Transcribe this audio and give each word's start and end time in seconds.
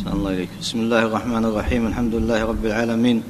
أحسن 0.00 0.12
الله 0.12 0.30
إليك 0.30 0.48
بسم 0.60 0.80
الله 0.80 1.02
الرحمن 1.02 1.44
الرحيم. 1.44 1.86
الحمد 1.86 2.14
لله 2.14 2.44
رب 2.44 2.66
العالمين. 2.66 3.22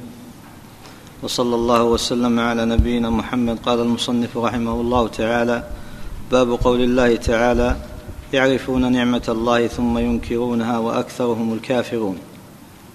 وصلى 1.23 1.55
الله 1.55 1.83
وسلم 1.83 2.39
على 2.39 2.65
نبينا 2.65 3.09
محمد. 3.09 3.59
قال 3.59 3.79
المصنف 3.79 4.37
رحمه 4.37 4.81
الله 4.81 5.07
تعالى 5.07 5.63
باب 6.31 6.51
قول 6.51 6.81
الله 6.81 7.15
تعالى 7.15 7.75
يعرفون 8.33 8.91
نعمة 8.91 9.23
الله 9.27 9.67
ثم 9.67 9.97
ينكرونها 9.97 10.77
وأكثرهم 10.77 11.53
الكافرون. 11.53 12.17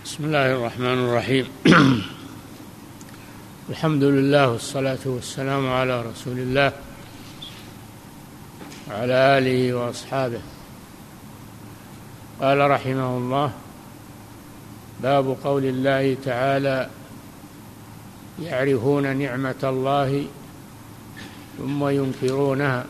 بسم 0.05 0.25
الله 0.25 0.53
الرحمن 0.53 0.99
الرحيم. 1.05 1.47
الحمد 3.71 4.03
لله 4.03 4.51
والصلاة 4.51 5.05
والسلام 5.07 5.69
على 5.69 6.03
رسول 6.03 6.39
الله 6.39 6.73
وعلى 8.89 9.39
آله 9.39 9.75
وأصحابه. 9.75 10.41
قال 12.41 12.71
رحمه 12.71 13.17
الله 13.17 13.66
باب 15.03 15.37
قول 15.45 15.65
الله 15.65 16.17
تعالى 16.25 16.91
يعرفون 18.43 19.17
نعمة 19.17 19.55
الله 19.63 20.27
ثم 21.59 21.89
ينكرونها. 21.89 22.85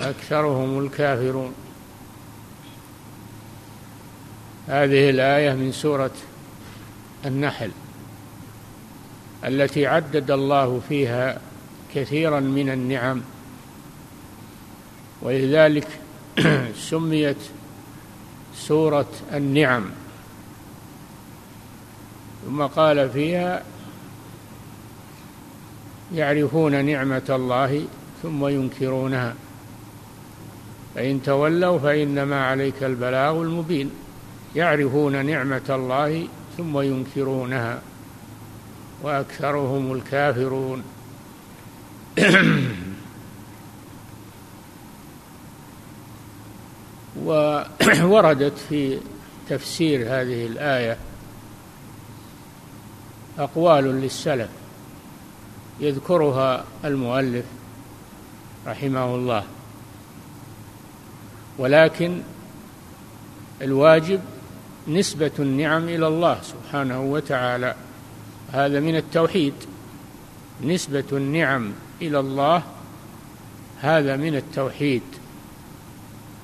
أكثرهم 0.00 0.78
الكافرون. 0.78 1.54
هذه 4.68 5.10
الآية 5.10 5.52
من 5.52 5.72
سورة 5.72 6.10
النحل 7.26 7.70
التي 9.44 9.86
عدد 9.86 10.30
الله 10.30 10.80
فيها 10.88 11.40
كثيرا 11.94 12.40
من 12.40 12.70
النعم 12.70 13.22
ولذلك 15.22 15.88
سميت 16.90 17.36
سورة 18.56 19.10
النعم. 19.32 19.90
ثم 22.46 22.62
قال 22.62 23.10
فيها 23.10 23.62
يعرفون 26.14 26.84
نعمة 26.84 27.22
الله 27.30 27.84
ثم 28.22 28.46
ينكرونها. 28.46 29.34
فإن 30.94 31.22
تولوا 31.22 31.78
فإنما 31.78 32.46
عليك 32.46 32.82
البلاغ 32.82 33.42
المبين. 33.42 33.90
يعرفون 34.56 35.26
نعمة 35.26 35.62
الله 35.70 36.28
ثم 36.56 36.80
ينكرونها. 36.80 37.82
وأكثرهم 39.02 39.92
الكافرون. 39.92 40.82
ووردت 47.24 48.58
في 48.68 48.98
تفسير 49.48 50.00
هذه 50.00 50.46
الآية 50.46 50.98
أقوال 53.38 53.84
للسلف 53.84 54.48
يذكرها 55.80 56.64
المؤلف 56.84 57.44
رحمه 58.66 59.14
الله. 59.14 59.44
ولكن 61.58 62.20
الواجب 63.62 64.20
نسبة 64.88 65.30
النعم 65.38 65.88
إلى 65.88 66.06
الله 66.06 66.38
سبحانه 66.42 67.02
وتعالى. 67.02 67.74
هذا 68.52 68.80
من 68.80 68.96
التوحيد. 68.96 69.54
نسبة 70.64 71.04
النعم 71.12 71.72
إلى 72.02 72.20
الله 72.20 72.62
هذا 73.80 74.16
من 74.16 74.36
التوحيد. 74.36 75.02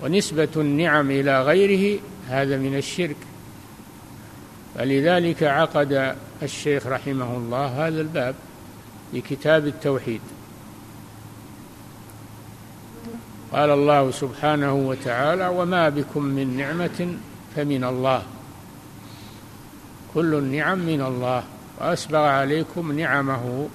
ونسبة 0.02 0.48
النعم 0.56 1.10
إلى 1.10 1.42
غيره 1.42 2.00
هذا 2.28 2.56
من 2.56 2.76
الشرك. 2.76 3.16
فلذلك 4.80 5.42
عقد 5.42 6.16
الشيخ 6.42 6.86
رحمه 6.86 7.36
الله 7.36 7.86
هذا 7.86 8.00
الباب 8.00 8.34
لكتاب 9.12 9.66
التوحيد. 9.66 10.20
قال 13.52 13.70
الله 13.70 14.10
سبحانه 14.10 14.74
وتعالى 14.74 15.48
وما 15.48 15.88
بكم 15.88 16.22
من 16.22 16.56
نعمة 16.56 17.14
فمن 17.56 17.84
الله. 17.84 18.22
كل 20.14 20.34
النعم 20.34 20.78
من 20.78 21.00
الله 21.02 21.44
وأسبغ 21.80 22.18
عليكم 22.18 22.92
نعمه 22.92 23.68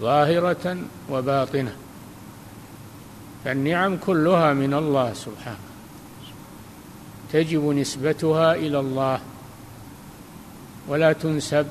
ظاهرة 0.00 0.76
وباطنة. 1.10 1.76
فالنعم 3.44 3.96
كلها 3.96 4.52
من 4.52 4.74
الله 4.74 5.12
سبحانه. 5.12 5.58
تجب 7.32 7.64
نسبتها 7.64 8.54
إلى 8.54 8.80
الله. 8.80 9.20
ولا 10.88 11.12
تنسب 11.12 11.66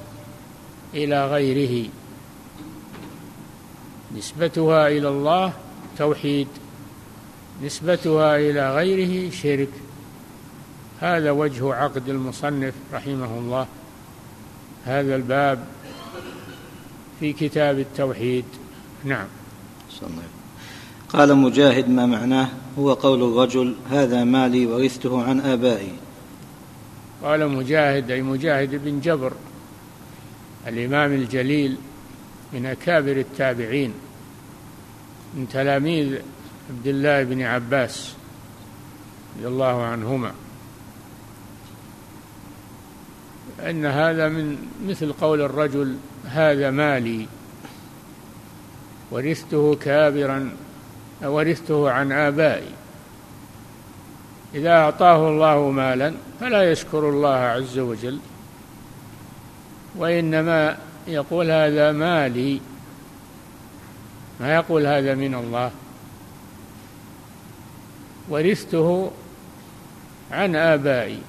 إلى 0.94 1.28
غيره. 1.28 1.90
نسبتها 4.18 4.88
إلى 4.88 5.10
الله 5.10 5.54
توحيد 5.98 6.48
نسبتها 7.64 8.36
إلى 8.38 8.76
غيره 8.76 9.32
شرك. 9.32 9.70
هذا 11.00 11.32
وجه 11.32 11.74
عقد 11.74 12.10
المصنف 12.10 12.74
رحمه 12.94 13.40
الله. 13.40 13.68
هذا 14.86 15.16
الباب 15.16 15.66
في 17.20 17.34
كتاب 17.34 17.80
التوحيد. 17.80 18.46
نعم. 19.04 19.28
قال 21.10 21.38
مجاهد 21.38 21.90
ما 21.90 22.06
معناه؟ 22.06 22.50
هو 22.80 22.94
قول 22.94 23.24
الرجل 23.24 23.76
هذا 23.90 24.24
مالي 24.24 24.66
ورثته 24.66 25.24
عن 25.24 25.40
آبائي. 25.40 25.92
قال 27.24 27.48
مجاهد 27.48 28.12
أي 28.12 28.22
مجاهد 28.22 28.86
بن 28.86 29.00
جبر 29.00 29.34
الإمام 30.68 31.14
الجليل 31.14 31.78
من 32.54 32.66
أكابر 32.66 33.12
التابعين 33.12 33.94
من 35.34 35.48
تلاميذ 35.50 36.16
عبد 36.70 36.88
الله 36.88 37.24
بن 37.24 37.42
عباس 37.42 38.14
رضي 39.38 39.48
الله 39.48 39.84
عنهما. 39.84 40.32
أن 43.60 43.86
هذا 43.86 44.30
من 44.30 44.58
مثل 44.88 45.14
قول 45.14 45.42
الرجل 45.42 45.98
هذا 46.26 46.72
مالي 46.72 47.28
ورثته 49.12 49.76
كابرا 49.76 50.52
ورثته 51.22 51.92
عن 51.92 52.12
آبائي. 52.12 52.72
إذا 54.56 54.70
أعطاه 54.70 55.30
الله 55.30 55.70
مالا 55.70 56.14
فلا 56.40 56.72
يشكر 56.72 57.10
الله 57.10 57.36
عز 57.36 57.80
وجل 57.80 58.20
وإنما 59.96 60.78
يقول 61.08 61.52
هذا 61.52 61.92
مالي. 61.92 62.62
ما 64.40 64.56
يقول 64.56 64.86
هذا 64.86 65.16
من 65.16 65.36
الله؟ 65.36 65.72
ورثته 68.30 69.12
عن 70.32 70.56
آبائي 70.56 71.20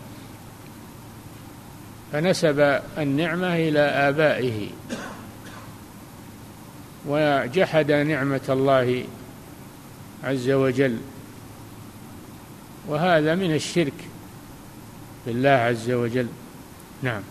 فنسب 2.12 2.80
النعمة 2.98 3.56
إلى 3.56 3.80
آبائه 3.80 4.68
وجحد 7.06 7.92
نعمة 7.92 8.40
الله 8.48 9.04
عز 10.24 10.50
وجل. 10.50 10.98
وهذا 12.88 13.34
من 13.34 13.54
الشرك 13.54 13.92
بالله 15.26 15.50
عز 15.50 15.90
وجل. 15.90 16.26
نعم. 17.02 17.22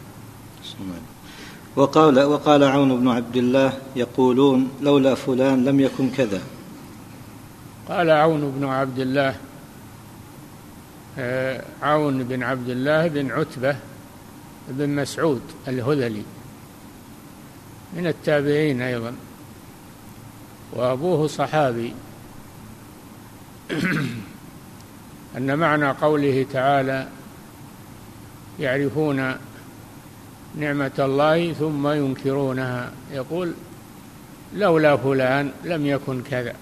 وقال 1.75 2.23
وقال 2.23 2.63
عون 2.63 2.99
بن 2.99 3.07
عبد 3.07 3.37
الله 3.37 3.73
يقولون 3.95 4.71
لولا 4.81 5.15
فلان 5.15 5.65
لم 5.65 5.79
يكن 5.79 6.09
كذا. 6.09 6.41
قال 7.89 8.09
عون 8.09 8.51
بن 8.51 8.65
عبد 8.65 8.99
الله 8.99 9.35
آه، 11.17 11.63
عون 11.81 12.23
بن 12.23 12.43
عبد 12.43 12.69
الله 12.69 13.07
بن 13.07 13.31
عتبة 13.31 13.75
بن 14.69 14.89
مسعود 14.89 15.41
الهذلي 15.67 16.23
من 17.93 18.07
التابعين 18.07 18.81
أيضا. 18.81 19.15
وأبوه 20.73 21.27
صحابي. 21.27 21.93
أن 25.37 25.59
معنى 25.59 25.89
قوله 25.89 26.45
تعالى 26.53 27.07
يعرفون 28.59 29.35
نعمة 30.55 30.91
الله 30.99 31.53
ثم 31.53 31.87
ينكرونها. 31.87 32.91
يقول 33.11 33.53
لولا 34.55 34.97
فلان 34.97 35.51
لم 35.63 35.85
يكن 35.85 36.21
كذا. 36.21 36.53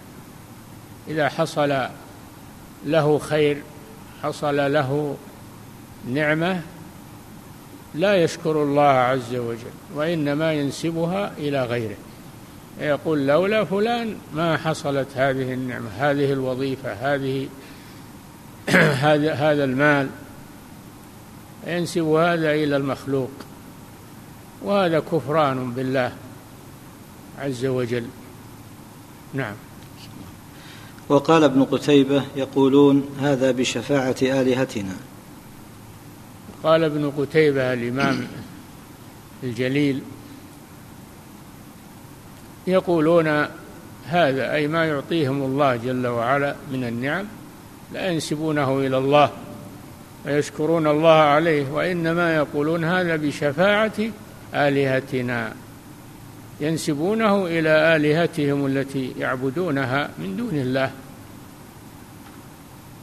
إذا 1.08 1.30
حصل 1.30 1.88
له 2.86 3.20
خير 3.20 3.62
حصل 4.24 4.74
له 4.74 5.18
نعمة 6.14 6.62
لا 7.96 8.24
يشكر 8.24 8.64
الله 8.64 8.84
عز 8.84 9.36
وجل 9.36 9.96
وإنما 9.96 10.54
ينسبها 10.54 11.32
إلى 11.38 11.64
غيره. 11.64 11.98
يقول 12.80 13.28
لولا 13.28 13.66
فلان 13.66 14.16
ما 14.34 14.58
حصلت 14.58 15.08
هذه 15.16 15.54
النعمة 15.54 15.90
هذه 15.98 16.34
الوظيفة 16.34 16.94
هذه 16.94 17.48
هذا 19.06 19.34
هذا 19.34 19.64
المال 19.64 20.10
ينسب 21.68 22.04
هذا 22.04 22.52
إلى 22.52 22.78
المخلوق 22.78 23.32
وهذا 24.62 25.00
كفران 25.00 25.72
بالله 25.72 26.12
عز 27.40 27.66
وجل. 27.66 28.06
نعم. 29.34 29.54
وقال 31.10 31.44
ابن 31.44 31.64
قتيبة 31.64 32.24
يقولون 32.36 33.06
هذا 33.22 33.52
بشفاعة 33.52 34.16
آلهتنا. 34.22 34.96
قال 36.64 36.84
ابن 36.84 37.12
قتيبة 37.12 37.74
الإمام 37.74 38.28
الجليل 39.44 40.02
يقولون 42.68 43.46
هذا 44.06 44.54
أي 44.54 44.68
ما 44.68 44.86
يعطيهم 44.86 45.44
الله 45.44 45.76
جل 45.76 46.08
وعلا 46.08 46.56
من 46.72 46.84
النعم 46.84 47.26
لا 47.94 48.12
ينسبونه 48.12 48.80
إلى 48.80 48.98
الله 48.98 49.30
ويشكرون 50.26 50.88
الله 50.88 51.10
عليه 51.10 51.72
وإنما 51.72 52.36
يقولون 52.36 52.84
هذا 52.84 53.16
بشفاعة 53.16 53.92
آلهتنا. 54.54 55.54
ينسبونه 56.62 57.46
إلى 57.46 57.96
آلهتهم 57.96 58.66
التي 58.66 59.14
يعبدونها 59.20 60.10
من 60.18 60.38
دون 60.38 60.60
الله 60.60 60.92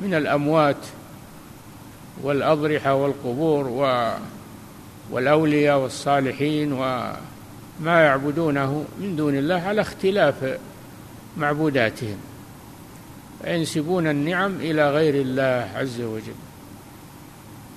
من 0.01 0.15
الأموات 0.15 0.77
والأضرحة 2.23 2.95
والقبور 2.95 3.69
والأولياء 5.11 5.79
والصالحين 5.79 6.73
وما 6.73 7.17
يعبدونه 8.01 8.85
من 9.01 9.17
دون 9.17 9.39
الله 9.39 9.63
على 9.63 9.81
اختلاف 9.81 10.59
معبوداتهم. 11.37 12.17
ينسبون 13.47 14.07
النعم 14.07 14.57
إلى 14.57 14.91
غير 14.91 15.15
الله 15.15 15.71
عز 15.75 16.01
وجل. 16.01 16.39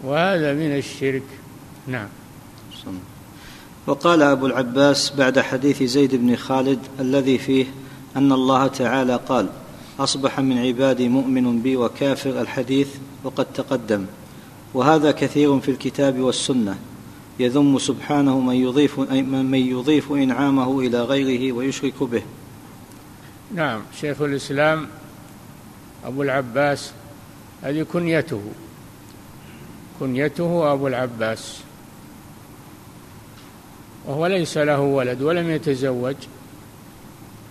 وهذا 0.04 0.54
من 0.54 0.78
الشرك. 0.78 1.24
نعم. 1.88 2.08
وقال 3.88 4.22
أبو 4.22 4.46
العباس 4.46 5.14
بعد 5.18 5.40
حديث 5.40 5.84
زيد 5.84 6.16
بن 6.16 6.36
خالد 6.36 6.80
الذي 7.00 7.38
فيه 7.38 7.66
أن 8.16 8.32
الله 8.32 8.68
تعالى 8.68 9.20
قال 9.30 9.50
أصبح 10.00 10.40
من 10.40 10.58
عبادي 10.58 11.10
مؤمن 11.10 11.62
بي 11.62 11.76
وكافر 11.76 12.42
الحديث 12.42 12.88
وقد 13.24 13.46
تقدم. 13.54 14.06
وهذا 14.74 15.12
كثير 15.12 15.60
في 15.60 15.72
الكتاب 15.72 16.20
والسنة. 16.20 16.78
يذم 17.40 17.80
سبحانه 17.80 18.40
من 18.40 18.56
يضيف 18.56 19.00
من 19.00 19.56
يضيف 19.56 20.12
إنعامه 20.12 20.80
إلى 20.80 21.04
غيره 21.04 21.52
ويشرك 21.52 22.04
به. 22.04 22.22
نعم. 23.56 23.82
شيخ 24.02 24.22
الإسلام 24.22 24.88
أبو 26.06 26.24
العباس 26.24 26.92
هذه 27.64 27.86
كنيته. 27.94 28.42
كنيته 30.00 30.74
أبو 30.74 30.88
العباس. 30.88 31.62
وهو 34.06 34.28
ليس 34.28 34.58
له 34.58 34.80
ولد 34.80 35.22
ولم 35.22 35.50
يتزوج 35.50 36.16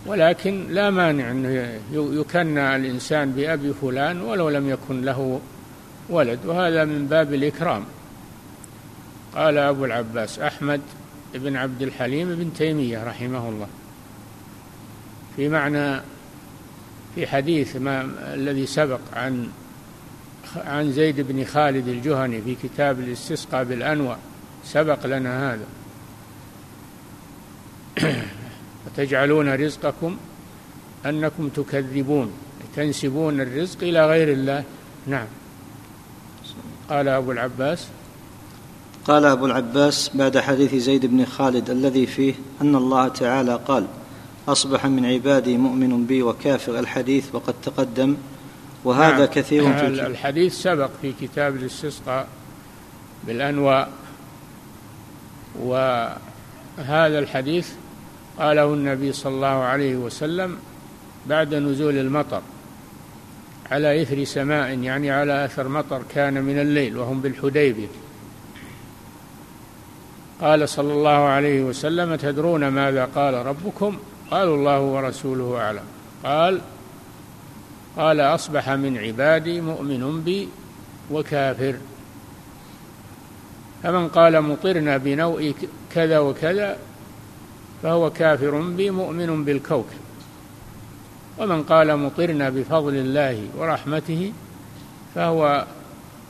ولكن 0.07 0.67
لا 0.69 0.91
مانع 0.91 1.31
أنه 1.31 1.81
يكنى 1.93 2.77
الإنسان 2.77 3.33
بأبي 3.33 3.73
فلان 3.73 4.21
ولو 4.21 4.49
لم 4.49 4.71
يكن 4.71 5.03
له 5.03 5.41
ولد 6.11 6.47
وهذا 6.47 6.85
من 6.85 7.07
باب 7.07 7.35
الإكرام. 7.35 7.85
قال 9.35 9.59
أبو 9.59 9.85
العباس 9.85 10.39
أحمد 10.39 10.81
بن 11.35 11.57
عبد 11.57 11.83
الحليم 11.83 12.35
بن 12.35 12.53
تيمية 12.53 13.05
رحمه 13.05 13.49
الله. 13.49 13.69
في 15.37 15.49
معنى 15.49 16.01
في 17.19 17.27
حديث 17.27 17.77
ما 17.77 18.11
الذي 18.35 18.67
سبق 18.67 19.01
عن 19.13 19.49
عن 20.57 20.93
زيد 20.93 21.21
بن 21.21 21.45
خالد 21.45 21.89
الجهني 21.89 22.43
في 22.43 22.55
كتاب 22.63 23.01
الاستسقاء 23.01 23.65
بالأنوى. 23.65 24.17
سبق 24.65 25.07
لنا 25.07 25.55
هذا. 25.55 25.67
وتجعلون 28.87 29.55
رزقكم 29.55 30.17
أنكم 31.07 31.49
تكذبون 31.49 32.33
تنسبون 32.77 33.41
الرزق 33.41 33.83
إلى 33.83 34.07
غير 34.07 34.33
الله. 34.33 34.65
نعم. 35.07 35.27
قال 36.91 37.09
أبو 37.09 37.33
العباس. 37.33 37.87
قال 39.05 39.25
أبو 39.25 39.47
العباس 39.47 40.11
بعد 40.15 40.39
حديث 40.39 40.75
زيد 40.75 41.07
بن 41.07 41.25
خالد 41.25 41.71
الذي 41.71 42.07
فيه 42.07 42.35
أن 42.63 42.77
الله 42.77 43.09
تعالى 43.09 43.61
قال 43.69 43.87
أصبح 44.49 44.87
من 44.87 45.07
عبادي 45.07 45.57
مؤمن 45.57 46.07
بي 46.07 46.23
وكافر 46.23 46.79
الحديث 46.79 47.35
وقد 47.35 47.55
تقدم 47.63 48.17
وهذا 48.85 49.19
نعم. 49.19 49.25
كثير 49.25 49.73
في 49.79 49.87
الحديث 49.87 50.55
سبق 50.55 50.91
في 51.03 51.13
كتاب 51.21 51.57
الاستسقاء 51.57 52.29
بالأنواء 53.27 53.91
وهذا 55.61 57.19
الحديث 57.19 57.69
قاله 58.39 58.75
النبي 58.75 59.13
صلى 59.13 59.35
الله 59.35 59.47
عليه 59.47 59.97
وسلم 59.97 60.57
بعد 61.27 61.55
نزول 61.55 61.99
المطر 61.99 62.43
على 63.71 64.03
إثر 64.03 64.25
سماء 64.25 64.79
يعني 64.79 65.11
على 65.11 65.45
أثر 65.45 65.69
مطر 65.69 66.03
كان 66.15 66.43
من 66.43 66.59
الليل 66.59 66.99
وهم 66.99 67.21
بالحديبية. 67.21 67.89
قال 70.41 70.69
صلى 70.69 70.93
الله 70.93 71.11
عليه 71.11 71.63
وسلم 71.63 72.15
تدرون 72.15 72.69
ماذا 72.69 73.05
قال 73.05 73.35
ربكم؟ 73.35 73.99
قالوا 74.31 74.57
الله 74.57 74.81
ورسوله 74.81 75.57
أعلم. 75.61 75.85
قال 76.25 76.61
قال 77.97 78.21
أصبح 78.21 78.71
من 78.71 78.99
عبادي 78.99 79.61
مؤمن 79.61 80.21
بي 80.21 80.49
وكافر. 81.11 81.77
فمن 83.83 84.09
قال 84.09 84.43
مطرنا 84.43 84.97
بنوء 84.97 85.55
كذا 85.95 86.19
وكذا 86.19 86.79
فهو 87.83 88.11
كافر 88.11 88.61
بي 88.61 88.91
مؤمن 88.91 89.45
بالكوكب. 89.45 90.09
ومن 91.39 91.63
قال 91.63 91.97
مطرنا 91.97 92.51
بفضل 92.51 92.95
الله 92.95 93.49
ورحمته 93.59 94.33
فهو 95.15 95.65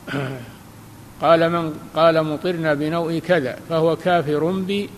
قال 1.23 1.51
من 1.51 1.75
قال 1.97 2.25
مطرنا 2.25 2.75
بنوء 2.75 3.19
كذا 3.19 3.59
فهو 3.69 3.97
كافر 3.97 4.51
بي 4.51 4.91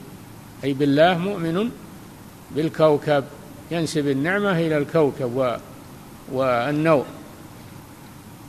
أي 0.64 0.72
بالله 0.72 1.18
مؤمن 1.18 1.70
بالكوكب 2.56 3.24
ينسب 3.70 4.08
النعمة 4.08 4.50
إلى 4.50 4.78
الكوكب 4.78 5.58
والنوء 6.32 7.04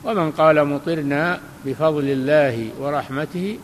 ومن 0.04 0.30
قال 0.30 0.64
مطرنا 0.64 1.40
بفضل 1.66 2.04
الله 2.04 2.68
ورحمته 2.80 3.58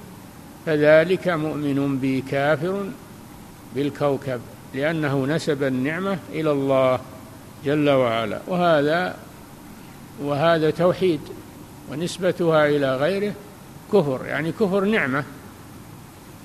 فذلك 0.67 1.29
مؤمن 1.29 1.99
بي 1.99 2.21
كافر 2.21 2.85
بالكوكب 3.75 4.41
لأنه 4.75 5.27
نسب 5.27 5.63
النعمة 5.63 6.19
إلى 6.33 6.51
الله 6.51 7.01
جل 7.65 7.91
وعلا. 7.91 8.41
وهذا 8.47 9.17
وهذا 10.23 10.71
توحيد 10.71 11.21
ونسبتها 11.91 12.67
إلى 12.67 12.97
غيره 12.97 13.33
كفر 13.93 14.27
يعني 14.27 14.53
كفر 14.53 14.85
نعمة 14.85 15.25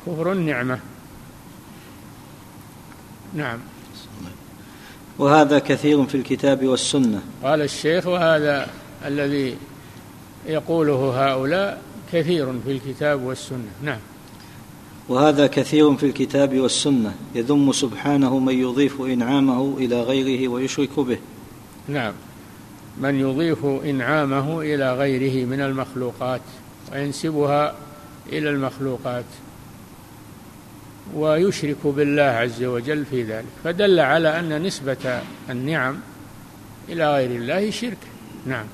كفر 0.07 0.31
النعمة 0.31 0.79
نعم. 3.33 3.59
وهذا 5.19 5.59
كثير 5.59 6.05
في 6.05 6.15
الكتاب 6.15 6.65
والسنة. 6.65 7.21
قال 7.43 7.61
الشيخ 7.61 8.07
وهذا 8.07 8.67
الذي 9.05 9.57
يقوله 10.45 11.27
هؤلاء 11.27 11.81
كثير 12.13 12.53
في 12.65 12.71
الكتاب 12.71 13.21
والسنة. 13.21 13.71
نعم. 13.83 13.99
وهذا 15.09 15.47
كثير 15.47 15.95
في 15.95 16.05
الكتاب 16.05 16.59
والسنة. 16.59 17.13
يذم 17.35 17.71
سبحانه 17.71 18.39
من 18.39 18.53
يضيف 18.53 19.01
إنعامه 19.01 19.77
إلى 19.77 20.01
غيره 20.01 20.47
ويشرك 20.47 20.99
به. 20.99 21.17
نعم. 21.87 22.13
من 23.01 23.19
يضيف 23.19 23.65
إنعامه 23.65 24.61
إلى 24.61 24.93
غيره 24.93 25.45
من 25.45 25.61
المخلوقات 25.61 26.41
وينسبها 26.91 27.75
إلى 28.29 28.49
المخلوقات. 28.49 29.25
ويشرك 31.15 31.77
بالله 31.83 32.23
عز 32.23 32.63
وجل 32.63 33.05
في 33.05 33.23
ذلك. 33.23 33.45
فدل 33.63 33.99
على 33.99 34.39
أن 34.39 34.63
نسبة 34.63 35.21
النعم 35.49 35.99
إلى 36.89 37.13
غير 37.13 37.31
الله 37.31 37.71
شرك. 37.71 37.97
نعم. 38.45 38.65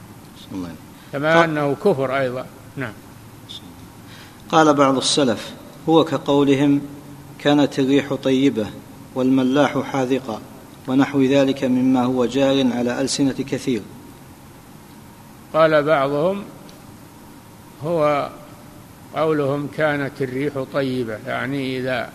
كما 1.14 1.46
أنه 1.46 1.76
كفر 1.76 2.18
أيضا. 2.18 2.46
نعم. 2.78 2.94
قال 4.50 4.74
بعض 4.74 4.98
السلف 4.98 5.54
هو 5.90 6.04
كقولهم 6.06 6.82
كانت 7.40 7.80
الريح 7.80 8.14
طيبة 8.14 8.68
والملاح 9.16 9.78
حاذقا 9.78 10.42
ونحو 10.88 11.22
ذلك 11.22 11.64
مما 11.64 12.04
هو 12.04 12.26
جار 12.26 12.68
على 12.74 13.02
ألسنة 13.02 13.32
كثير. 13.32 13.82
قال 15.54 15.84
بعضهم 15.84 16.44
هو 17.84 18.30
قولهم 19.16 19.70
كانت 19.78 20.22
الريح 20.22 20.66
طيبة 20.74 21.18
يعني 21.28 21.78
إذا 21.78 22.10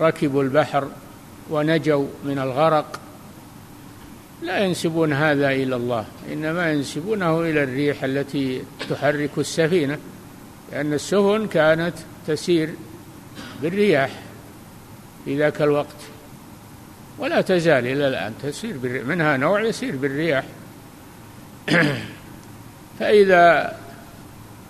ركبوا 0.00 0.42
البحر 0.42 0.88
ونجوا 1.50 2.06
من 2.24 2.38
الغرق 2.38 3.00
لا 4.42 4.58
ينسبون 4.58 5.12
هذا 5.12 5.50
إلى 5.50 5.76
الله 5.76 6.04
إنما 6.32 6.72
ينسبونه 6.72 7.40
إلى 7.40 7.62
الريح 7.62 8.04
التي 8.04 8.62
تحرك 8.90 9.30
السفينة 9.38 9.98
لأن 10.72 10.92
السفن 10.92 11.46
كانت 11.46 11.94
تسير 12.26 12.70
بالرياح 13.62 14.10
في 15.24 15.38
ذاك 15.38 15.62
الوقت 15.62 15.96
ولا 17.18 17.40
تزال 17.40 17.86
إلى 17.86 18.08
الآن 18.08 18.32
تسير 18.42 18.76
بالرياح 18.78 19.06
منها 19.06 19.36
نوع 19.36 19.60
يسير 19.60 19.96
بالرياح. 19.96 20.44
فإذا 22.98 23.77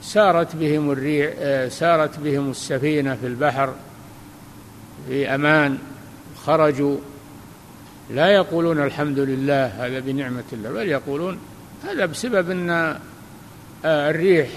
سارت 0.02 0.56
بهم 0.56 0.90
الريح 0.90 1.32
سارت 1.68 2.18
بهم 2.18 2.50
السفينة 2.50 3.14
في 3.14 3.26
البحر 3.26 3.74
في 5.08 5.34
أمان 5.34 5.78
خرجوا. 6.44 6.96
لا 8.10 8.28
يقولون 8.28 8.82
الحمد 8.82 9.18
لله 9.18 9.66
هذا 9.66 9.98
بنعمة 9.98 10.44
الله 10.52 10.70
بل 10.70 10.88
يقولون 10.88 11.38
هذا 11.84 12.06
بسبب 12.06 12.50
أن 12.50 12.70
آه، 13.84 14.10
الريح 14.10 14.48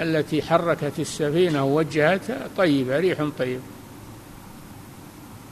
التي 0.00 0.42
حركت 0.42 0.92
السفينة 0.98 1.64
ووجهتها 1.64 2.48
طيبة 2.56 2.98
ريح 2.98 3.28
طيبة 3.38 3.62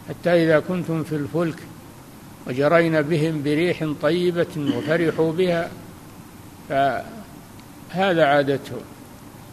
حتى 0.08 0.44
إذا 0.44 0.60
كنتم 0.60 1.04
في 1.04 1.16
الفلك 1.16 1.58
وجرينا 2.46 3.00
بهم 3.00 3.42
بريح 3.42 3.88
طيبة 4.02 4.72
وفرحوا 4.76 5.32
بها 5.32 5.70
فهذا 6.68 8.24
عادتهم. 8.24 8.80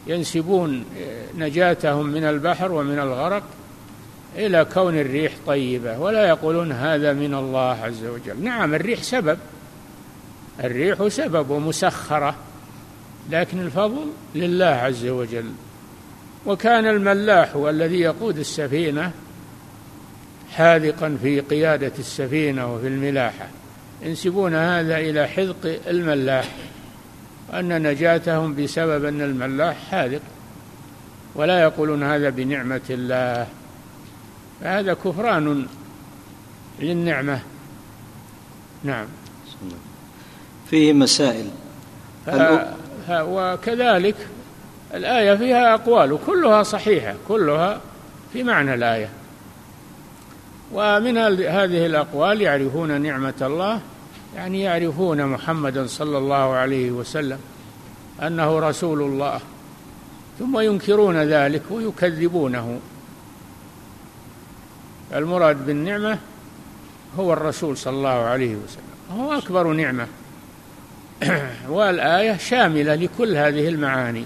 ينسبون 0.08 0.86
نجاتهم 1.38 2.06
من 2.06 2.24
البحر 2.24 2.72
ومن 2.72 3.00
الغرق 3.00 3.44
إلى 4.36 4.66
كون 4.74 5.00
الريح 5.00 5.34
طيبة 5.48 6.00
ولا 6.00 6.28
يقولون 6.28 6.72
هذا 6.72 7.14
من 7.14 7.34
الله 7.34 7.78
عز 7.84 8.06
وجل. 8.06 8.44
نعم 8.44 8.74
الريح 8.74 9.04
سبب 9.04 9.38
الريح 10.64 11.08
سبب 11.08 11.50
ومسخرة 11.50 12.36
لكن 13.32 13.62
الفضل 13.62 14.06
لله 14.36 14.66
عز 14.66 15.06
وجل. 15.06 15.52
وكان 16.46 16.88
الملاح 16.88 17.56
الذي 17.56 18.00
يقود 18.00 18.38
السفينة 18.38 19.12
حاذقا 20.52 21.18
في 21.22 21.40
قيادة 21.40 21.92
السفينة 22.00 22.76
وفي 22.76 22.88
الملاحة. 22.88 23.48
ينسبون 24.02 24.54
هذا 24.56 24.98
إلى 24.98 25.28
حذق 25.28 25.80
الملاح. 25.88 26.48
أن 27.54 27.88
نجاتهم 27.88 28.56
بسبب 28.56 29.06
أن 29.06 29.22
الملاح 29.22 29.78
حاذق 29.92 30.22
ولا 31.36 31.62
يقولون 31.62 32.04
هذا 32.04 32.30
بنعمة 32.30 32.82
الله 32.90 33.48
فهذا 34.62 34.94
كفران 34.94 35.68
للنعمة. 36.80 37.40
نعم. 38.84 39.06
فيه 40.70 40.94
مسائل. 40.94 41.50
وكذلك 43.10 44.16
الآية 44.94 45.36
فيها 45.36 45.74
أقوال 45.74 46.18
كلها 46.26 46.64
صحيحة 46.64 47.16
كلها 47.28 47.82
في 48.34 48.44
معنى 48.44 48.74
الآية. 48.74 49.10
ومن 50.74 51.18
هذه 51.18 51.86
الأقوال 51.86 52.42
يعرفون 52.42 53.02
نعمة 53.02 53.34
الله 53.42 53.82
يعني 54.36 54.62
يعرفون 54.62 55.26
محمدا 55.26 55.88
صلى 55.88 56.18
الله 56.18 56.54
عليه 56.54 56.92
وسلم 56.92 57.40
أنه 58.22 58.60
رسول 58.60 59.02
الله 59.02 59.40
ثم 60.40 60.60
ينكرون 60.60 61.18
ذلك 61.18 61.62
ويكذبونه. 61.72 62.80
المراد 65.14 65.66
بالنعمة 65.66 66.18
هو 67.20 67.34
الرسول 67.34 67.78
صلى 67.78 67.94
الله 67.94 68.10
عليه 68.10 68.56
وسلم 68.56 69.20
هو 69.20 69.34
أكبر 69.34 69.74
نعمة. 69.74 70.08
والآية 71.70 72.38
شاملة 72.38 72.96
لكل 72.96 73.36
هذه 73.36 73.68
المعاني 73.70 74.26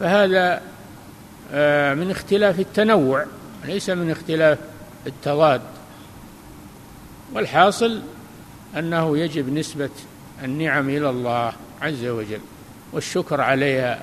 فهذا 0.00 0.62
آه، 1.52 1.94
من 1.94 2.10
اختلاف 2.10 2.60
التنوع 2.60 3.24
ليس 3.64 3.90
من 3.90 4.10
اختلاف 4.10 4.58
التضاد. 5.06 5.60
والحاصل 7.32 8.02
أنه 8.78 9.18
يجب 9.18 9.52
نسبة 9.52 9.90
النعم 10.44 10.88
إلى 10.88 11.10
الله 11.10 11.52
عز 11.82 12.04
وجل 12.04 12.40
والشكر 12.92 13.40
عليها 13.40 14.02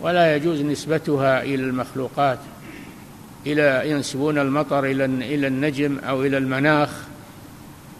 ولا 0.00 0.36
يجوز 0.36 0.60
نسبتها 0.60 1.42
إلى 1.42 1.62
المخلوقات 1.62 2.38
إلى 3.46 3.90
ينسبون 3.90 4.38
المطر 4.38 4.84
إلى 4.84 5.04
إلى 5.04 5.46
النجم 5.46 5.98
أو 5.98 6.22
إلى 6.22 6.38
المناخ 6.38 6.90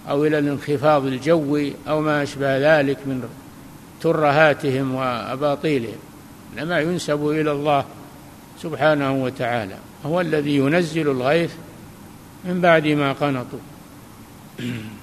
أو 0.09 0.25
إلى 0.26 0.38
الانخفاض 0.38 1.07
الجوي 1.07 1.73
أو 1.88 2.00
ما 2.00 2.23
أشبه 2.23 2.81
ذلك 2.81 2.99
من 3.07 3.28
ترهاتهم 4.00 4.95
وأباطيلهم. 4.95 5.99
إنما 6.59 6.81
ينسب 6.81 7.28
إلى 7.28 7.52
الله 7.52 7.85
سبحانه 8.62 9.25
وتعالى 9.25 9.76
هو 10.07 10.21
الذي 10.21 10.57
ينزل 10.57 11.11
الغيث 11.11 11.52
من 12.45 12.61
بعد 12.61 12.87
ما 12.87 13.12
قنطوا. 13.12 13.59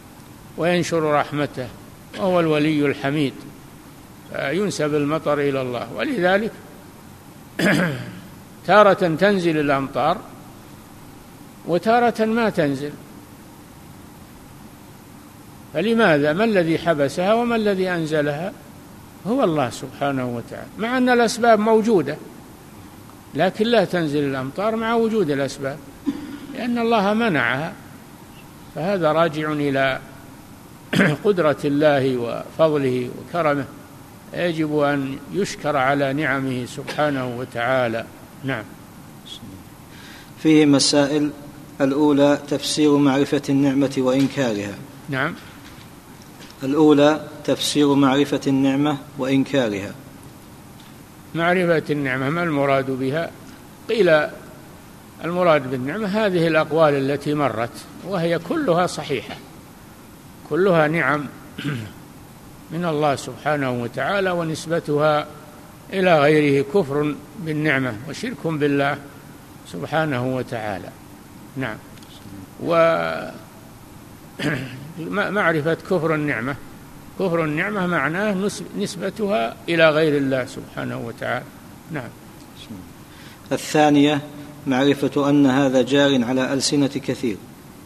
وينشر 0.57 1.13
رحمته 1.13 1.67
وهو 2.17 2.39
الولي 2.39 2.85
الحميد. 2.85 3.33
فينسب 4.33 4.95
المطر 4.95 5.39
إلى 5.39 5.61
الله. 5.61 5.87
ولذلك 5.95 6.51
تارة 8.67 9.15
تنزل 9.19 9.59
الأمطار 9.59 10.17
وتارة 11.67 12.25
ما 12.25 12.49
تنزل. 12.49 12.91
فلماذا؟ 15.73 16.33
ما 16.33 16.43
الذي 16.43 16.77
حبسها 16.77 17.33
وما 17.33 17.55
الذي 17.55 17.89
أنزلها؟ 17.89 18.53
هو 19.27 19.43
الله 19.43 19.69
سبحانه 19.69 20.35
وتعالى. 20.35 20.67
مع 20.77 20.97
أن 20.97 21.09
الأسباب 21.09 21.59
موجودة 21.59 22.17
لكن 23.35 23.65
لا 23.65 23.85
تنزل 23.85 24.23
الأمطار 24.23 24.75
مع 24.75 24.95
وجود 24.95 25.29
الأسباب 25.29 25.77
لأن 26.53 26.77
الله 26.77 27.13
منعها. 27.13 27.73
فهذا 28.75 29.11
راجع 29.11 29.51
إلى 29.51 29.99
قدرة 31.25 31.57
الله 31.65 32.17
وفضله 32.17 33.09
وكرمه 33.19 33.65
يجب 34.33 34.79
أن 34.79 35.17
يشكر 35.33 35.77
على 35.77 36.13
نعمه 36.13 36.65
سبحانه 36.65 37.37
وتعالى. 37.37 38.05
نعم. 38.43 38.63
فيه 40.43 40.65
مسائل 40.65 41.29
الأولى 41.81 42.39
تفسير 42.47 42.97
معرفة 42.97 43.41
النعمة 43.49 43.95
وإنكارها. 43.97 44.75
نعم. 45.09 45.35
الأولى 46.63 47.27
تفسير 47.43 47.93
معرفة 47.93 48.41
النعمة 48.47 48.97
وإنكارها. 49.17 49.91
معرفة 51.35 51.83
النعمة 51.89 52.29
ما 52.29 52.43
المراد 52.43 52.91
بها؟ 52.91 53.31
قيل 53.89 54.27
المراد 55.23 55.71
بالنعمة 55.71 56.07
هذه 56.07 56.47
الأقوال 56.47 56.93
التي 56.93 57.33
مرت 57.33 57.69
وهي 58.07 58.39
كلها 58.39 58.87
صحيحة. 58.87 59.35
كلها 60.49 60.87
نعم 60.87 61.25
من 62.71 62.85
الله 62.85 63.15
سبحانه 63.15 63.71
وتعالى 63.71 64.31
ونسبتها 64.31 65.27
إلى 65.93 66.19
غيره 66.19 66.65
كفر 66.73 67.15
بالنعمة 67.39 67.93
وشرك 68.09 68.47
بالله 68.47 68.97
سبحانه 69.67 70.35
وتعالى. 70.35 70.89
نعم. 71.57 71.77
و 72.63 72.71
معرفة 75.09 75.73
كفر 75.73 76.15
النعمة. 76.15 76.55
كفر 77.19 77.43
النعمة 77.45 77.87
معناه 77.87 78.49
نسبتها 78.77 79.55
إلى 79.69 79.89
غير 79.89 80.17
الله 80.17 80.45
سبحانه 80.45 80.97
وتعالى. 80.97 81.45
نعم. 81.91 82.09
الثانية 83.51 84.21
معرفة 84.67 85.29
أن 85.29 85.45
هذا 85.45 85.81
جار 85.81 86.23
على 86.23 86.53
ألسنة 86.53 86.87
كثير. 86.87 87.37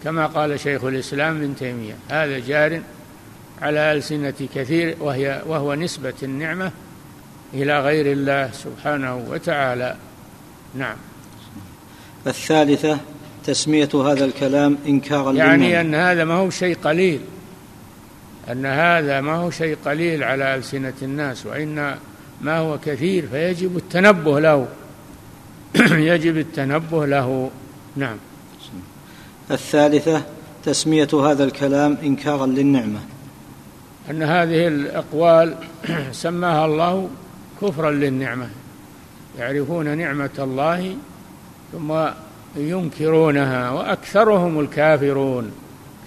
كما 0.04 0.26
قال 0.26 0.60
شيخ 0.60 0.84
الإسلام 0.84 1.38
ابن 1.38 1.56
تيمية 1.56 1.96
هذا 2.10 2.40
جار 2.40 2.82
على 3.62 3.92
ألسنة 3.94 4.34
كثير 4.56 4.96
وهي 5.00 5.42
وهو 5.46 5.74
نسبة 5.74 6.14
النعمة 6.24 6.72
إلى 7.54 7.80
غير 7.80 8.12
الله 8.12 8.52
سبحانه 8.52 9.16
وتعالى. 9.30 9.96
نعم. 10.76 10.96
الثالثة 12.28 12.98
تسمية 13.46 13.90
هذا 13.94 14.26
الكلام 14.26 14.78
إنكارا 14.88 15.32
يعني 15.32 15.82
أن 15.82 15.96
هذا 15.96 16.24
ما 16.24 16.34
هو 16.34 16.50
شيء 16.50 16.78
قليل 16.84 17.20
أن 18.52 18.66
هذا 18.66 19.22
ما 19.22 19.36
هو 19.36 19.52
شيء 19.52 19.78
قليل 19.86 20.24
على 20.24 20.56
ألسنة 20.56 20.94
الناس 21.02 21.46
وإن 21.46 21.96
ما 22.42 22.58
هو 22.58 22.78
كثير 22.86 23.28
فيجب 23.28 23.78
التنبه 23.78 24.40
له. 24.40 24.68
يجب 26.12 26.38
التنبه 26.38 27.06
له. 27.06 27.52
نعم. 27.96 28.18
الثالثة 29.52 30.24
تسمية 30.66 31.08
هذا 31.14 31.44
الكلام 31.44 31.98
إنكارا 32.04 32.46
للنعمة. 32.46 33.00
أن 34.10 34.24
هذه 34.24 34.68
الأقوال 34.68 35.56
سماها 36.12 36.66
الله 36.66 37.10
كفرا 37.62 37.92
للنعمة. 37.92 38.50
يعرفون 39.40 39.98
نعمة 39.98 40.30
الله 40.40 40.96
ثم 41.72 41.94
ينكرونها 42.56 43.72
وأكثرهم 43.72 44.60
الكافرون. 44.60 45.52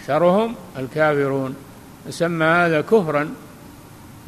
أكثرهم 0.01 0.55
الكافرون. 0.79 1.55
سمى 2.11 2.45
هذا 2.45 2.81
كفرا 2.81 3.29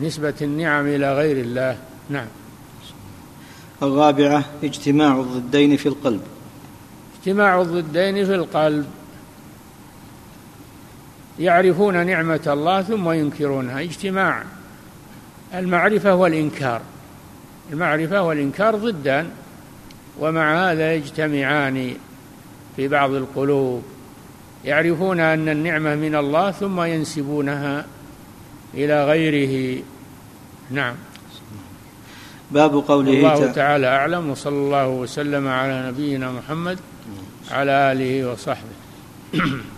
نسبة 0.00 0.34
النعم 0.42 0.86
إلى 0.86 1.14
غير 1.14 1.36
الله. 1.36 1.78
نعم. 2.10 2.26
الرابعة 3.82 4.44
اجتماع 4.64 5.20
الضدين 5.20 5.76
في 5.76 5.86
القلب. 5.86 6.20
اجتماع 7.18 7.60
الضدين 7.60 8.26
في 8.26 8.34
القلب. 8.34 8.86
يعرفون 11.38 12.06
نعمة 12.06 12.40
الله 12.46 12.82
ثم 12.82 13.10
ينكرونها. 13.10 13.80
اجتماع. 13.80 14.42
المعرفة 15.54 16.14
والإنكار. 16.14 16.80
المعرفة 17.72 18.22
والإنكار 18.22 18.76
ضدان. 18.76 19.30
ومع 20.20 20.70
هذا 20.70 20.94
يجتمعان 20.94 21.94
في 22.76 22.88
بعض 22.88 23.10
القلوب. 23.10 23.82
يعرفون 24.64 25.20
أن 25.20 25.48
النعمة 25.48 25.94
من 25.94 26.14
الله 26.14 26.50
ثم 26.50 26.80
ينسبونها 26.80 27.84
إلى 28.74 29.04
غيره. 29.04 29.82
نعم. 30.70 30.94
باب 32.50 32.74
قوله 32.88 33.12
الله 33.12 33.52
تعالى 33.52 33.86
أعلم. 33.86 34.30
وصلى 34.30 34.56
الله 34.56 34.88
وسلم 34.88 35.48
على 35.48 35.88
نبينا 35.88 36.32
محمد 36.32 36.78
على 37.50 37.92
آله 37.92 38.32
وصحبه. 38.32 38.68